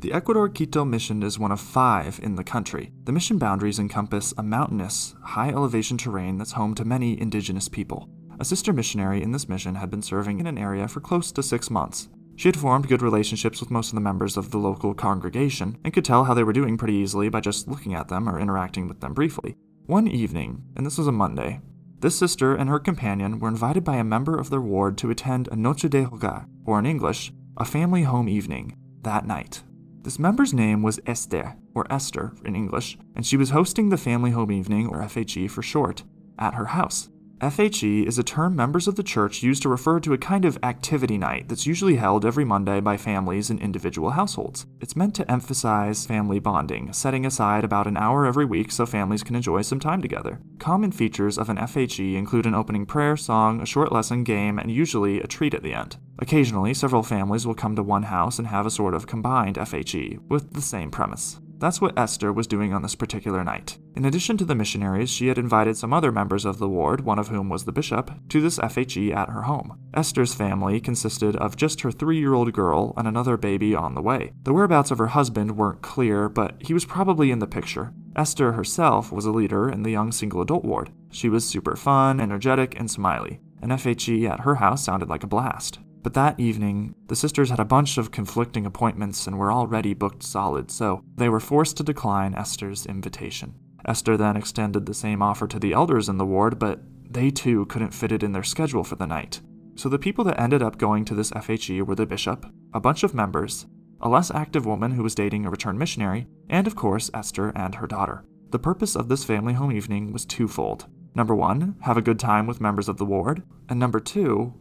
The 0.00 0.14
Ecuador 0.14 0.48
Quito 0.48 0.82
mission 0.82 1.22
is 1.22 1.38
one 1.38 1.52
of 1.52 1.60
five 1.60 2.18
in 2.22 2.34
the 2.34 2.42
country. 2.42 2.90
The 3.04 3.12
mission 3.12 3.36
boundaries 3.36 3.78
encompass 3.78 4.32
a 4.38 4.42
mountainous, 4.42 5.14
high 5.22 5.50
elevation 5.50 5.98
terrain 5.98 6.38
that's 6.38 6.52
home 6.52 6.74
to 6.76 6.86
many 6.86 7.20
indigenous 7.20 7.68
people. 7.68 8.08
A 8.38 8.44
sister 8.46 8.72
missionary 8.72 9.22
in 9.22 9.32
this 9.32 9.46
mission 9.46 9.74
had 9.74 9.90
been 9.90 10.00
serving 10.00 10.40
in 10.40 10.46
an 10.46 10.56
area 10.56 10.88
for 10.88 11.00
close 11.00 11.30
to 11.32 11.42
six 11.42 11.68
months. 11.68 12.08
She 12.36 12.48
had 12.48 12.56
formed 12.56 12.88
good 12.88 13.02
relationships 13.02 13.60
with 13.60 13.70
most 13.70 13.90
of 13.90 13.94
the 13.94 14.00
members 14.00 14.38
of 14.38 14.50
the 14.50 14.56
local 14.56 14.94
congregation 14.94 15.76
and 15.84 15.92
could 15.92 16.06
tell 16.06 16.24
how 16.24 16.32
they 16.32 16.44
were 16.44 16.54
doing 16.54 16.78
pretty 16.78 16.94
easily 16.94 17.28
by 17.28 17.40
just 17.40 17.68
looking 17.68 17.92
at 17.92 18.08
them 18.08 18.26
or 18.26 18.40
interacting 18.40 18.88
with 18.88 19.00
them 19.00 19.12
briefly. 19.12 19.54
One 19.84 20.08
evening, 20.08 20.62
and 20.76 20.86
this 20.86 20.96
was 20.96 21.08
a 21.08 21.12
Monday, 21.12 21.60
this 21.98 22.18
sister 22.18 22.54
and 22.54 22.70
her 22.70 22.78
companion 22.78 23.38
were 23.38 23.48
invited 23.48 23.84
by 23.84 23.96
a 23.96 24.04
member 24.04 24.38
of 24.38 24.48
their 24.48 24.62
ward 24.62 24.96
to 24.96 25.10
attend 25.10 25.48
a 25.48 25.56
Noche 25.56 25.90
de 25.90 26.06
Hogar, 26.06 26.46
or 26.64 26.78
in 26.78 26.86
English, 26.86 27.34
a 27.58 27.66
family 27.66 28.04
home 28.04 28.30
evening, 28.30 28.74
that 29.02 29.26
night. 29.26 29.62
This 30.02 30.18
member's 30.18 30.54
name 30.54 30.82
was 30.82 30.98
Esther, 31.04 31.56
or 31.74 31.86
Esther 31.92 32.32
in 32.44 32.56
English, 32.56 32.96
and 33.14 33.26
she 33.26 33.36
was 33.36 33.50
hosting 33.50 33.90
the 33.90 33.98
family 33.98 34.30
home 34.30 34.50
evening, 34.50 34.86
or 34.86 35.02
FHE 35.02 35.50
for 35.50 35.62
short, 35.62 36.04
at 36.38 36.54
her 36.54 36.66
house. 36.66 37.10
FHE 37.40 38.06
is 38.06 38.18
a 38.18 38.22
term 38.22 38.54
members 38.54 38.86
of 38.86 38.96
the 38.96 39.02
church 39.02 39.42
use 39.42 39.58
to 39.60 39.70
refer 39.70 39.98
to 40.00 40.12
a 40.12 40.18
kind 40.18 40.44
of 40.44 40.58
activity 40.62 41.16
night 41.16 41.48
that's 41.48 41.66
usually 41.66 41.96
held 41.96 42.26
every 42.26 42.44
Monday 42.44 42.80
by 42.80 42.98
families 42.98 43.48
and 43.48 43.58
individual 43.60 44.10
households. 44.10 44.66
It's 44.78 44.94
meant 44.94 45.14
to 45.14 45.30
emphasize 45.30 46.04
family 46.04 46.38
bonding, 46.38 46.92
setting 46.92 47.24
aside 47.24 47.64
about 47.64 47.86
an 47.86 47.96
hour 47.96 48.26
every 48.26 48.44
week 48.44 48.70
so 48.70 48.84
families 48.84 49.22
can 49.22 49.36
enjoy 49.36 49.62
some 49.62 49.80
time 49.80 50.02
together. 50.02 50.38
Common 50.58 50.92
features 50.92 51.38
of 51.38 51.48
an 51.48 51.56
FHE 51.56 52.14
include 52.14 52.44
an 52.44 52.54
opening 52.54 52.84
prayer, 52.84 53.16
song, 53.16 53.62
a 53.62 53.66
short 53.66 53.90
lesson, 53.90 54.22
game, 54.22 54.58
and 54.58 54.70
usually 54.70 55.22
a 55.22 55.26
treat 55.26 55.54
at 55.54 55.62
the 55.62 55.72
end. 55.72 55.96
Occasionally, 56.18 56.74
several 56.74 57.02
families 57.02 57.46
will 57.46 57.54
come 57.54 57.74
to 57.74 57.82
one 57.82 58.02
house 58.02 58.38
and 58.38 58.48
have 58.48 58.66
a 58.66 58.70
sort 58.70 58.92
of 58.92 59.06
combined 59.06 59.56
FHE 59.56 60.18
with 60.28 60.52
the 60.52 60.60
same 60.60 60.90
premise. 60.90 61.40
That's 61.60 61.78
what 61.78 61.98
Esther 61.98 62.32
was 62.32 62.46
doing 62.46 62.72
on 62.72 62.80
this 62.80 62.94
particular 62.94 63.44
night. 63.44 63.78
In 63.94 64.06
addition 64.06 64.38
to 64.38 64.46
the 64.46 64.54
missionaries, 64.54 65.10
she 65.10 65.26
had 65.26 65.36
invited 65.36 65.76
some 65.76 65.92
other 65.92 66.10
members 66.10 66.46
of 66.46 66.58
the 66.58 66.68
ward, 66.70 67.02
one 67.02 67.18
of 67.18 67.28
whom 67.28 67.50
was 67.50 67.64
the 67.64 67.72
bishop, 67.72 68.10
to 68.30 68.40
this 68.40 68.58
FHE 68.58 69.14
at 69.14 69.28
her 69.28 69.42
home. 69.42 69.78
Esther's 69.92 70.32
family 70.32 70.80
consisted 70.80 71.36
of 71.36 71.56
just 71.56 71.82
her 71.82 71.92
three 71.92 72.18
year 72.18 72.32
old 72.32 72.50
girl 72.54 72.94
and 72.96 73.06
another 73.06 73.36
baby 73.36 73.74
on 73.74 73.94
the 73.94 74.00
way. 74.00 74.32
The 74.44 74.54
whereabouts 74.54 74.90
of 74.90 74.96
her 74.96 75.08
husband 75.08 75.58
weren't 75.58 75.82
clear, 75.82 76.30
but 76.30 76.54
he 76.60 76.72
was 76.72 76.86
probably 76.86 77.30
in 77.30 77.40
the 77.40 77.46
picture. 77.46 77.92
Esther 78.16 78.52
herself 78.52 79.12
was 79.12 79.26
a 79.26 79.30
leader 79.30 79.68
in 79.68 79.82
the 79.82 79.90
young 79.90 80.12
single 80.12 80.40
adult 80.40 80.64
ward. 80.64 80.90
She 81.10 81.28
was 81.28 81.44
super 81.44 81.76
fun, 81.76 82.20
energetic, 82.20 82.78
and 82.80 82.90
smiley. 82.90 83.40
An 83.60 83.68
FHE 83.68 84.28
at 84.30 84.40
her 84.40 84.54
house 84.54 84.82
sounded 84.82 85.10
like 85.10 85.24
a 85.24 85.28
blast. 85.28 85.78
But 86.02 86.14
that 86.14 86.40
evening, 86.40 86.94
the 87.08 87.16
sisters 87.16 87.50
had 87.50 87.60
a 87.60 87.64
bunch 87.64 87.98
of 87.98 88.10
conflicting 88.10 88.64
appointments 88.64 89.26
and 89.26 89.38
were 89.38 89.52
already 89.52 89.92
booked 89.92 90.22
solid, 90.22 90.70
so 90.70 91.02
they 91.16 91.28
were 91.28 91.40
forced 91.40 91.76
to 91.76 91.82
decline 91.82 92.34
Esther's 92.34 92.86
invitation. 92.86 93.54
Esther 93.84 94.16
then 94.16 94.36
extended 94.36 94.86
the 94.86 94.94
same 94.94 95.22
offer 95.22 95.46
to 95.46 95.58
the 95.58 95.72
elders 95.72 96.08
in 96.08 96.18
the 96.18 96.26
ward, 96.26 96.58
but 96.58 96.80
they 97.10 97.30
too 97.30 97.66
couldn't 97.66 97.94
fit 97.94 98.12
it 98.12 98.22
in 98.22 98.32
their 98.32 98.42
schedule 98.42 98.84
for 98.84 98.96
the 98.96 99.06
night. 99.06 99.40
So 99.74 99.88
the 99.88 99.98
people 99.98 100.24
that 100.24 100.40
ended 100.40 100.62
up 100.62 100.78
going 100.78 101.04
to 101.06 101.14
this 101.14 101.30
FHE 101.32 101.82
were 101.82 101.94
the 101.94 102.06
bishop, 102.06 102.46
a 102.72 102.80
bunch 102.80 103.02
of 103.02 103.14
members, 103.14 103.66
a 104.00 104.08
less 104.08 104.30
active 104.30 104.66
woman 104.66 104.92
who 104.92 105.02
was 105.02 105.14
dating 105.14 105.44
a 105.44 105.50
returned 105.50 105.78
missionary, 105.78 106.26
and 106.48 106.66
of 106.66 106.76
course, 106.76 107.10
Esther 107.12 107.52
and 107.54 107.74
her 107.76 107.86
daughter. 107.86 108.24
The 108.50 108.58
purpose 108.58 108.96
of 108.96 109.08
this 109.08 109.24
family 109.24 109.54
home 109.54 109.72
evening 109.72 110.12
was 110.12 110.24
twofold. 110.24 110.86
Number 111.14 111.34
one, 111.34 111.76
have 111.82 111.96
a 111.96 112.02
good 112.02 112.18
time 112.18 112.46
with 112.46 112.60
members 112.60 112.88
of 112.88 112.96
the 112.96 113.04
ward, 113.04 113.42
and 113.68 113.78
number 113.78 114.00
two, 114.00 114.54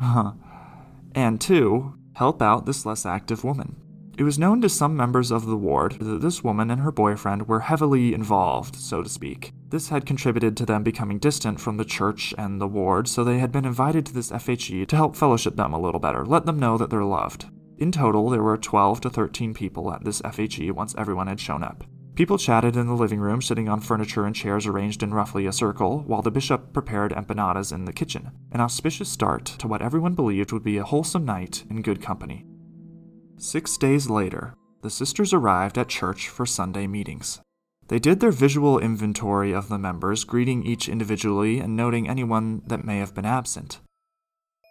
and 1.16 1.40
two, 1.40 1.94
help 2.14 2.40
out 2.40 2.66
this 2.66 2.86
less 2.86 3.04
active 3.04 3.42
woman. 3.42 3.74
It 4.18 4.22
was 4.22 4.38
known 4.38 4.62
to 4.62 4.68
some 4.68 4.96
members 4.96 5.30
of 5.30 5.44
the 5.44 5.56
ward 5.56 5.98
that 6.00 6.22
this 6.22 6.42
woman 6.42 6.70
and 6.70 6.80
her 6.80 6.92
boyfriend 6.92 7.48
were 7.48 7.60
heavily 7.60 8.14
involved, 8.14 8.76
so 8.76 9.02
to 9.02 9.08
speak. 9.08 9.52
This 9.68 9.88
had 9.90 10.06
contributed 10.06 10.56
to 10.56 10.64
them 10.64 10.82
becoming 10.82 11.18
distant 11.18 11.60
from 11.60 11.76
the 11.76 11.84
church 11.84 12.34
and 12.38 12.60
the 12.60 12.68
ward, 12.68 13.08
so 13.08 13.24
they 13.24 13.38
had 13.38 13.52
been 13.52 13.66
invited 13.66 14.06
to 14.06 14.14
this 14.14 14.30
FHE 14.30 14.86
to 14.86 14.96
help 14.96 15.16
fellowship 15.16 15.56
them 15.56 15.74
a 15.74 15.80
little 15.80 16.00
better, 16.00 16.24
let 16.24 16.46
them 16.46 16.58
know 16.58 16.78
that 16.78 16.88
they're 16.88 17.04
loved. 17.04 17.46
In 17.76 17.92
total, 17.92 18.30
there 18.30 18.42
were 18.42 18.56
12 18.56 19.02
to 19.02 19.10
13 19.10 19.52
people 19.52 19.92
at 19.92 20.04
this 20.04 20.22
FHE 20.22 20.72
once 20.72 20.94
everyone 20.96 21.26
had 21.26 21.40
shown 21.40 21.62
up. 21.62 21.84
People 22.16 22.38
chatted 22.38 22.78
in 22.78 22.86
the 22.86 22.94
living 22.94 23.20
room, 23.20 23.42
sitting 23.42 23.68
on 23.68 23.82
furniture 23.82 24.24
and 24.24 24.34
chairs 24.34 24.66
arranged 24.66 25.02
in 25.02 25.12
roughly 25.12 25.44
a 25.44 25.52
circle, 25.52 26.00
while 26.06 26.22
the 26.22 26.30
bishop 26.30 26.72
prepared 26.72 27.12
empanadas 27.12 27.72
in 27.72 27.84
the 27.84 27.92
kitchen, 27.92 28.30
an 28.52 28.62
auspicious 28.62 29.10
start 29.10 29.44
to 29.44 29.68
what 29.68 29.82
everyone 29.82 30.14
believed 30.14 30.50
would 30.50 30.64
be 30.64 30.78
a 30.78 30.84
wholesome 30.84 31.26
night 31.26 31.64
in 31.68 31.82
good 31.82 32.00
company. 32.00 32.46
Six 33.36 33.76
days 33.76 34.08
later, 34.08 34.54
the 34.80 34.88
sisters 34.88 35.34
arrived 35.34 35.76
at 35.76 35.90
church 35.90 36.30
for 36.30 36.46
Sunday 36.46 36.86
meetings. 36.86 37.42
They 37.88 37.98
did 37.98 38.20
their 38.20 38.30
visual 38.30 38.78
inventory 38.78 39.52
of 39.52 39.68
the 39.68 39.76
members, 39.76 40.24
greeting 40.24 40.64
each 40.64 40.88
individually 40.88 41.60
and 41.60 41.76
noting 41.76 42.08
anyone 42.08 42.62
that 42.66 42.86
may 42.86 42.98
have 42.98 43.14
been 43.14 43.26
absent. 43.26 43.80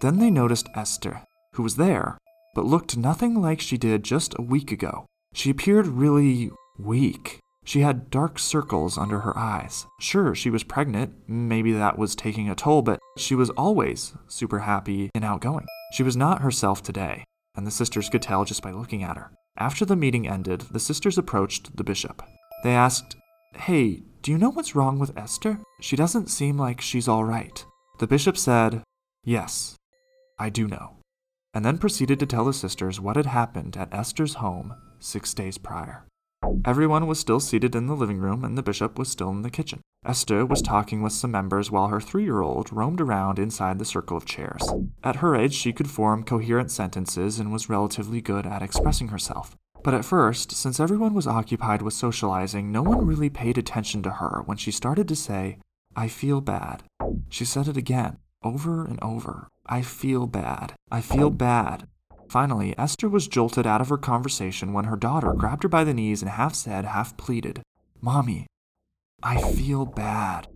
Then 0.02 0.18
they 0.18 0.32
noticed 0.32 0.68
Esther, 0.74 1.22
who 1.54 1.62
was 1.62 1.76
there, 1.76 2.18
but 2.56 2.66
looked 2.66 2.98
nothing 2.98 3.40
like 3.40 3.62
she 3.62 3.78
did 3.78 4.04
just 4.04 4.34
a 4.40 4.42
week 4.42 4.72
ago. 4.72 5.06
She 5.36 5.52
appeared 5.52 5.86
really 5.86 6.50
weak. 6.78 7.40
She 7.64 7.82
had 7.82 8.12
dark 8.12 8.38
circles 8.38 8.98
under 8.98 9.22
her 9.22 9.38
eyes. 9.38 9.88
Sure, 10.00 10.36
she 10.36 10.52
was 10.52 10.64
pregnant, 10.64 11.16
maybe 11.28 11.72
that 11.74 11.98
was 11.98 12.16
taking 12.16 12.50
a 12.50 12.56
toll, 12.56 12.84
but 12.84 13.00
she 13.18 13.34
was 13.34 13.50
always 13.52 14.14
super 14.28 14.60
happy 14.60 15.10
and 15.16 15.26
outgoing. 15.26 15.66
She 15.94 16.04
was 16.04 16.16
not 16.16 16.42
herself 16.42 16.84
today, 16.84 17.24
and 17.56 17.66
the 17.66 17.72
sisters 17.72 18.08
could 18.10 18.22
tell 18.22 18.46
just 18.46 18.62
by 18.62 18.72
looking 18.72 19.04
at 19.04 19.18
her. 19.18 19.32
After 19.58 19.84
the 19.84 19.96
meeting 19.96 20.28
ended, 20.28 20.62
the 20.72 20.80
sisters 20.80 21.18
approached 21.18 21.76
the 21.76 21.84
bishop. 21.84 22.22
They 22.64 22.76
asked, 22.76 23.16
Hey, 23.56 24.04
do 24.22 24.32
you 24.32 24.38
know 24.38 24.52
what's 24.52 24.76
wrong 24.76 25.00
with 25.00 25.18
Esther? 25.18 25.60
She 25.82 25.96
doesn't 25.96 26.30
seem 26.30 26.58
like 26.58 26.82
she's 26.82 27.08
all 27.08 27.24
right. 27.24 27.66
The 28.00 28.08
bishop 28.08 28.38
said, 28.38 28.84
Yes, 29.24 29.76
I 30.38 30.50
do 30.50 30.68
know, 30.68 30.98
and 31.54 31.66
then 31.66 31.78
proceeded 31.80 32.20
to 32.20 32.26
tell 32.26 32.46
the 32.46 32.54
sisters 32.54 33.00
what 33.00 33.16
had 33.16 33.26
happened 33.26 33.78
at 33.78 33.94
Esther's 33.94 34.36
home 34.36 34.76
six 35.00 35.34
days 35.34 35.58
prior. 35.58 36.06
Everyone 36.66 37.08
was 37.08 37.20
still 37.20 37.40
seated 37.40 37.76
in 37.76 37.88
the 37.88 37.96
living 37.96 38.20
room, 38.20 38.44
and 38.44 38.58
the 38.58 38.64
bishop 38.64 38.98
was 38.98 39.10
still 39.10 39.30
in 39.30 39.42
the 39.42 39.50
kitchen. 39.50 39.82
Esther 40.06 40.46
was 40.46 40.62
talking 40.62 41.02
with 41.02 41.14
some 41.14 41.32
members 41.32 41.72
while 41.72 41.88
her 41.88 42.00
three 42.00 42.24
year 42.24 42.42
old 42.42 42.72
roamed 42.72 43.02
around 43.02 43.40
inside 43.40 43.80
the 43.80 43.86
circle 43.86 44.18
of 44.18 44.26
chairs. 44.26 44.68
At 45.04 45.18
her 45.18 45.36
age, 45.36 45.54
she 45.54 45.74
could 45.74 45.90
form 45.90 46.24
coherent 46.24 46.72
sentences 46.72 47.40
and 47.40 47.52
was 47.52 47.70
relatively 47.70 48.22
good 48.22 48.46
at 48.46 48.62
expressing 48.62 49.08
herself. 49.08 49.56
But 49.84 49.94
at 49.94 50.06
first, 50.06 50.52
since 50.52 50.80
everyone 50.80 51.14
was 51.14 51.28
occupied 51.28 51.82
with 51.82 51.94
socializing, 51.94 52.72
no 52.72 52.82
one 52.82 53.06
really 53.06 53.30
paid 53.30 53.58
attention 53.58 54.02
to 54.04 54.12
her 54.12 54.42
when 54.46 54.58
she 54.58 54.72
started 54.72 55.08
to 55.08 55.16
say, 55.16 55.60
I 55.96 56.08
feel 56.08 56.42
bad. 56.42 56.84
She 57.30 57.46
said 57.46 57.68
it 57.68 57.78
again, 57.78 58.18
over 58.44 58.84
and 58.86 59.00
over. 59.02 59.48
I 59.66 59.82
feel 59.82 60.28
bad. 60.28 60.74
I 60.92 61.02
feel 61.02 61.30
bad. 61.30 61.88
Finally, 62.30 62.78
Esther 62.78 63.08
was 63.08 63.28
jolted 63.28 63.68
out 63.68 63.82
of 63.82 63.90
her 63.90 63.98
conversation 63.98 64.74
when 64.74 64.86
her 64.86 64.96
daughter 64.96 65.34
grabbed 65.34 65.64
her 65.64 65.70
by 65.70 65.84
the 65.84 65.94
knees 65.94 66.22
and 66.22 66.32
half 66.32 66.56
said, 66.56 66.86
half 66.86 67.16
pleaded, 67.18 67.62
Mommy, 68.02 68.48
I 69.24 69.42
feel 69.54 69.86
bad. 69.86 70.48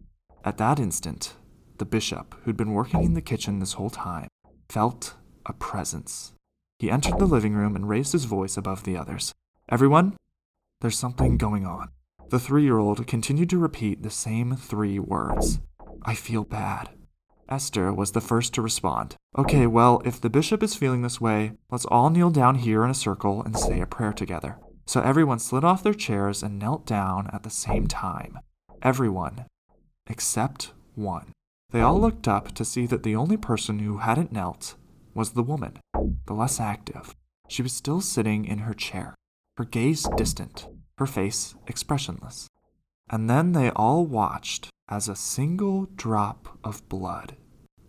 At 0.44 0.58
that 0.58 0.80
instant, 0.80 1.34
the 1.78 1.86
bishop, 1.86 2.36
who'd 2.44 2.58
been 2.58 2.74
working 2.74 3.04
in 3.04 3.14
the 3.14 3.22
kitchen 3.22 3.60
this 3.60 3.74
whole 3.74 3.90
time, 3.90 4.28
felt 4.70 5.16
a 5.46 5.54
presence. 5.54 6.34
He 6.78 6.92
entered 6.92 7.20
the 7.20 7.26
living 7.26 7.54
room 7.54 7.76
and 7.76 7.90
raised 7.90 8.14
his 8.14 8.26
voice 8.26 8.58
above 8.58 8.84
the 8.84 8.98
others. 8.98 9.34
Everyone, 9.70 10.16
there's 10.82 10.98
something 10.98 11.38
going 11.38 11.66
on. 11.66 11.90
The 12.30 12.40
three 12.40 12.64
year 12.64 12.78
old 12.78 13.06
continued 13.08 13.50
to 13.50 13.58
repeat 13.58 14.04
the 14.04 14.10
same 14.10 14.56
three 14.56 15.00
words 15.00 15.60
I 16.04 16.16
feel 16.16 16.44
bad. 16.44 16.90
Esther 17.50 17.92
was 17.92 18.12
the 18.12 18.22
first 18.22 18.54
to 18.54 18.62
respond. 18.62 19.16
Okay, 19.38 19.66
well, 19.68 20.02
if 20.06 20.22
the 20.22 20.30
bishop 20.30 20.62
is 20.64 20.76
feeling 20.76 21.02
this 21.02 21.20
way, 21.20 21.54
let's 21.72 21.86
all 21.86 22.10
kneel 22.10 22.30
down 22.30 22.56
here 22.56 22.84
in 22.84 22.92
a 22.92 22.96
circle 22.96 23.42
and 23.42 23.58
say 23.58 23.82
a 23.82 23.86
prayer 23.86 24.14
together. 24.14 24.58
So 24.86 25.02
everyone 25.02 25.40
slid 25.40 25.64
off 25.64 25.84
their 25.84 25.94
chairs 25.94 26.42
and 26.44 26.60
knelt 26.60 26.86
down 26.86 27.30
at 27.34 27.44
the 27.44 27.50
same 27.50 27.88
time. 27.88 28.40
Everyone, 28.82 29.46
except 30.08 30.74
one. 30.96 31.32
They 31.72 31.82
all 31.82 32.00
looked 32.00 32.28
up 32.28 32.54
to 32.54 32.66
see 32.66 32.86
that 32.88 33.04
the 33.04 33.16
only 33.16 33.38
person 33.38 33.80
who 33.80 33.98
hadn't 33.98 34.32
knelt 34.32 34.76
was 35.14 35.32
the 35.32 35.44
woman, 35.44 35.78
the 36.26 36.34
less 36.34 36.60
active. 36.60 37.16
She 37.48 37.62
was 37.62 37.74
still 37.74 38.02
sitting 38.02 38.46
in 38.46 38.60
her 38.60 38.74
chair, 38.74 39.16
her 39.58 39.66
gaze 39.66 40.08
distant, 40.16 40.68
her 40.98 41.06
face 41.06 41.56
expressionless. 41.68 42.48
And 43.10 43.30
then 43.30 43.52
they 43.54 43.70
all 43.72 44.06
watched 44.06 44.69
as 44.90 45.08
a 45.08 45.16
single 45.16 45.88
drop 45.96 46.58
of 46.64 46.88
blood 46.90 47.36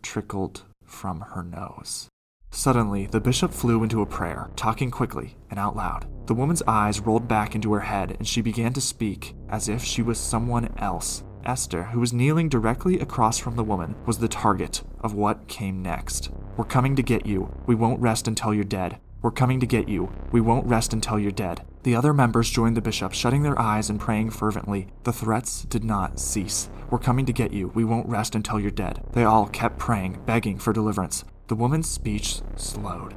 trickled 0.03 0.63
from 0.85 1.21
her 1.33 1.43
nose. 1.43 2.09
Suddenly, 2.51 3.07
the 3.07 3.21
bishop 3.21 3.53
flew 3.53 3.83
into 3.83 4.03
a 4.03 4.07
prayer, 4.07 4.51
talking 4.55 4.91
quickly 4.91 5.37
and 5.51 5.59
out 5.59 5.77
loud. 5.77 6.07
The 6.27 6.35
woman's 6.35 6.63
eyes 6.67 7.01
rolled 7.01 7.27
back 7.27 7.55
into 7.55 7.73
her 7.73 7.81
head, 7.81 8.17
and 8.19 8.29
she 8.29 8.43
began 8.43 8.73
to 8.75 8.81
speak 8.81 9.35
as 9.49 9.69
if 9.69 9.83
she 9.83 10.03
was 10.03 10.19
someone 10.19 10.75
else. 10.79 11.23
Esther, 11.45 11.85
who 11.85 12.01
was 12.01 12.13
kneeling 12.13 12.49
directly 12.49 13.01
across 13.01 13.39
from 13.39 13.57
the 13.57 13.65
woman, 13.65 13.95
was 14.05 14.19
the 14.19 14.29
target 14.29 14.83
of 15.01 15.15
what 15.15 15.49
came 15.49 15.81
next. 15.81 16.31
We're 16.57 16.65
coming 16.65 16.97
to 16.97 17.03
get 17.03 17.25
you. 17.25 17.55
We 17.67 17.75
won't 17.75 18.01
rest 18.01 18.29
until 18.29 18.53
you're 18.53 18.65
dead. 18.65 18.99
We're 19.23 19.31
coming 19.31 19.61
to 19.61 19.67
get 19.67 19.89
you. 19.89 20.13
We 20.33 20.41
won't 20.41 20.67
rest 20.67 20.93
until 20.93 21.19
you're 21.19 21.31
dead. 21.31 21.63
The 21.83 21.95
other 21.95 22.13
members 22.13 22.51
joined 22.51 22.77
the 22.77 22.83
bishop, 22.83 23.15
shutting 23.15 23.43
their 23.43 23.59
eyes 23.59 23.89
and 23.89 23.99
praying 23.99 24.31
fervently. 24.31 24.89
The 25.05 25.13
threats 25.13 25.63
did 25.63 25.83
not 25.83 26.21
cease. 26.21 26.69
We're 26.91 26.99
coming 26.99 27.25
to 27.27 27.33
get 27.33 27.53
you. 27.53 27.69
We 27.69 27.85
won't 27.85 28.09
rest 28.09 28.35
until 28.35 28.61
you're 28.61 28.71
dead. 28.71 29.03
They 29.13 29.25
all 29.25 29.47
kept 29.47 29.79
praying, 29.79 30.21
begging 30.27 30.59
for 30.59 30.73
deliverance. 30.73 31.25
The 31.49 31.55
woman's 31.55 31.89
speech 31.89 32.43
slowed 32.57 33.15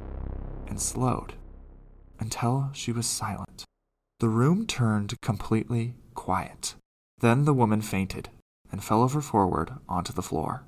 and 0.66 0.80
slowed 0.80 1.34
until 2.18 2.70
she 2.72 2.90
was 2.90 3.06
silent. 3.06 3.64
The 4.20 4.28
room 4.28 4.66
turned 4.66 5.20
completely 5.20 5.96
quiet. 6.14 6.74
Then 7.18 7.44
the 7.44 7.54
woman 7.54 7.82
fainted 7.82 8.30
and 8.72 8.82
fell 8.82 9.02
over 9.02 9.20
forward 9.20 9.74
onto 9.88 10.12
the 10.12 10.22
floor. 10.22 10.64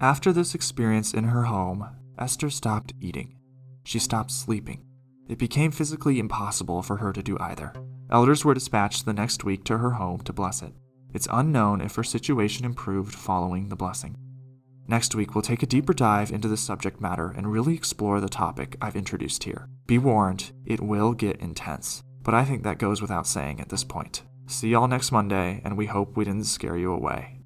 After 0.00 0.32
this 0.32 0.54
experience 0.54 1.14
in 1.14 1.24
her 1.24 1.44
home, 1.44 1.88
Esther 2.18 2.50
stopped 2.50 2.92
eating. 3.00 3.36
She 3.84 3.98
stopped 3.98 4.30
sleeping. 4.30 4.84
It 5.30 5.38
became 5.38 5.70
physically 5.70 6.18
impossible 6.18 6.82
for 6.82 6.96
her 6.96 7.12
to 7.12 7.22
do 7.22 7.38
either. 7.38 7.72
Elders 8.10 8.44
were 8.44 8.52
dispatched 8.52 9.04
the 9.04 9.12
next 9.12 9.44
week 9.44 9.62
to 9.64 9.78
her 9.78 9.92
home 9.92 10.22
to 10.22 10.32
bless 10.32 10.60
it. 10.60 10.72
It's 11.14 11.28
unknown 11.30 11.80
if 11.80 11.94
her 11.94 12.02
situation 12.02 12.64
improved 12.64 13.14
following 13.14 13.68
the 13.68 13.76
blessing. 13.76 14.16
Next 14.88 15.14
week, 15.14 15.36
we'll 15.36 15.42
take 15.42 15.62
a 15.62 15.66
deeper 15.66 15.92
dive 15.92 16.32
into 16.32 16.48
the 16.48 16.56
subject 16.56 17.00
matter 17.00 17.30
and 17.30 17.52
really 17.52 17.74
explore 17.74 18.20
the 18.20 18.28
topic 18.28 18.76
I've 18.82 18.96
introduced 18.96 19.44
here. 19.44 19.68
Be 19.86 19.98
warned, 19.98 20.50
it 20.66 20.80
will 20.80 21.12
get 21.12 21.36
intense, 21.36 22.02
but 22.24 22.34
I 22.34 22.44
think 22.44 22.64
that 22.64 22.78
goes 22.78 23.00
without 23.00 23.28
saying 23.28 23.60
at 23.60 23.68
this 23.68 23.84
point. 23.84 24.22
See 24.48 24.70
y'all 24.70 24.88
next 24.88 25.12
Monday, 25.12 25.60
and 25.64 25.76
we 25.76 25.86
hope 25.86 26.16
we 26.16 26.24
didn't 26.24 26.46
scare 26.46 26.76
you 26.76 26.92
away. 26.92 27.38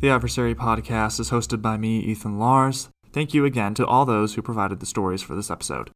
The 0.00 0.10
Adversary 0.10 0.54
podcast 0.54 1.18
is 1.18 1.30
hosted 1.30 1.60
by 1.60 1.76
me, 1.76 1.98
Ethan 1.98 2.38
Lars. 2.38 2.88
Thank 3.12 3.34
you 3.34 3.44
again 3.44 3.74
to 3.74 3.84
all 3.84 4.06
those 4.06 4.34
who 4.34 4.42
provided 4.42 4.78
the 4.78 4.86
stories 4.86 5.22
for 5.22 5.34
this 5.34 5.50
episode. 5.50 5.90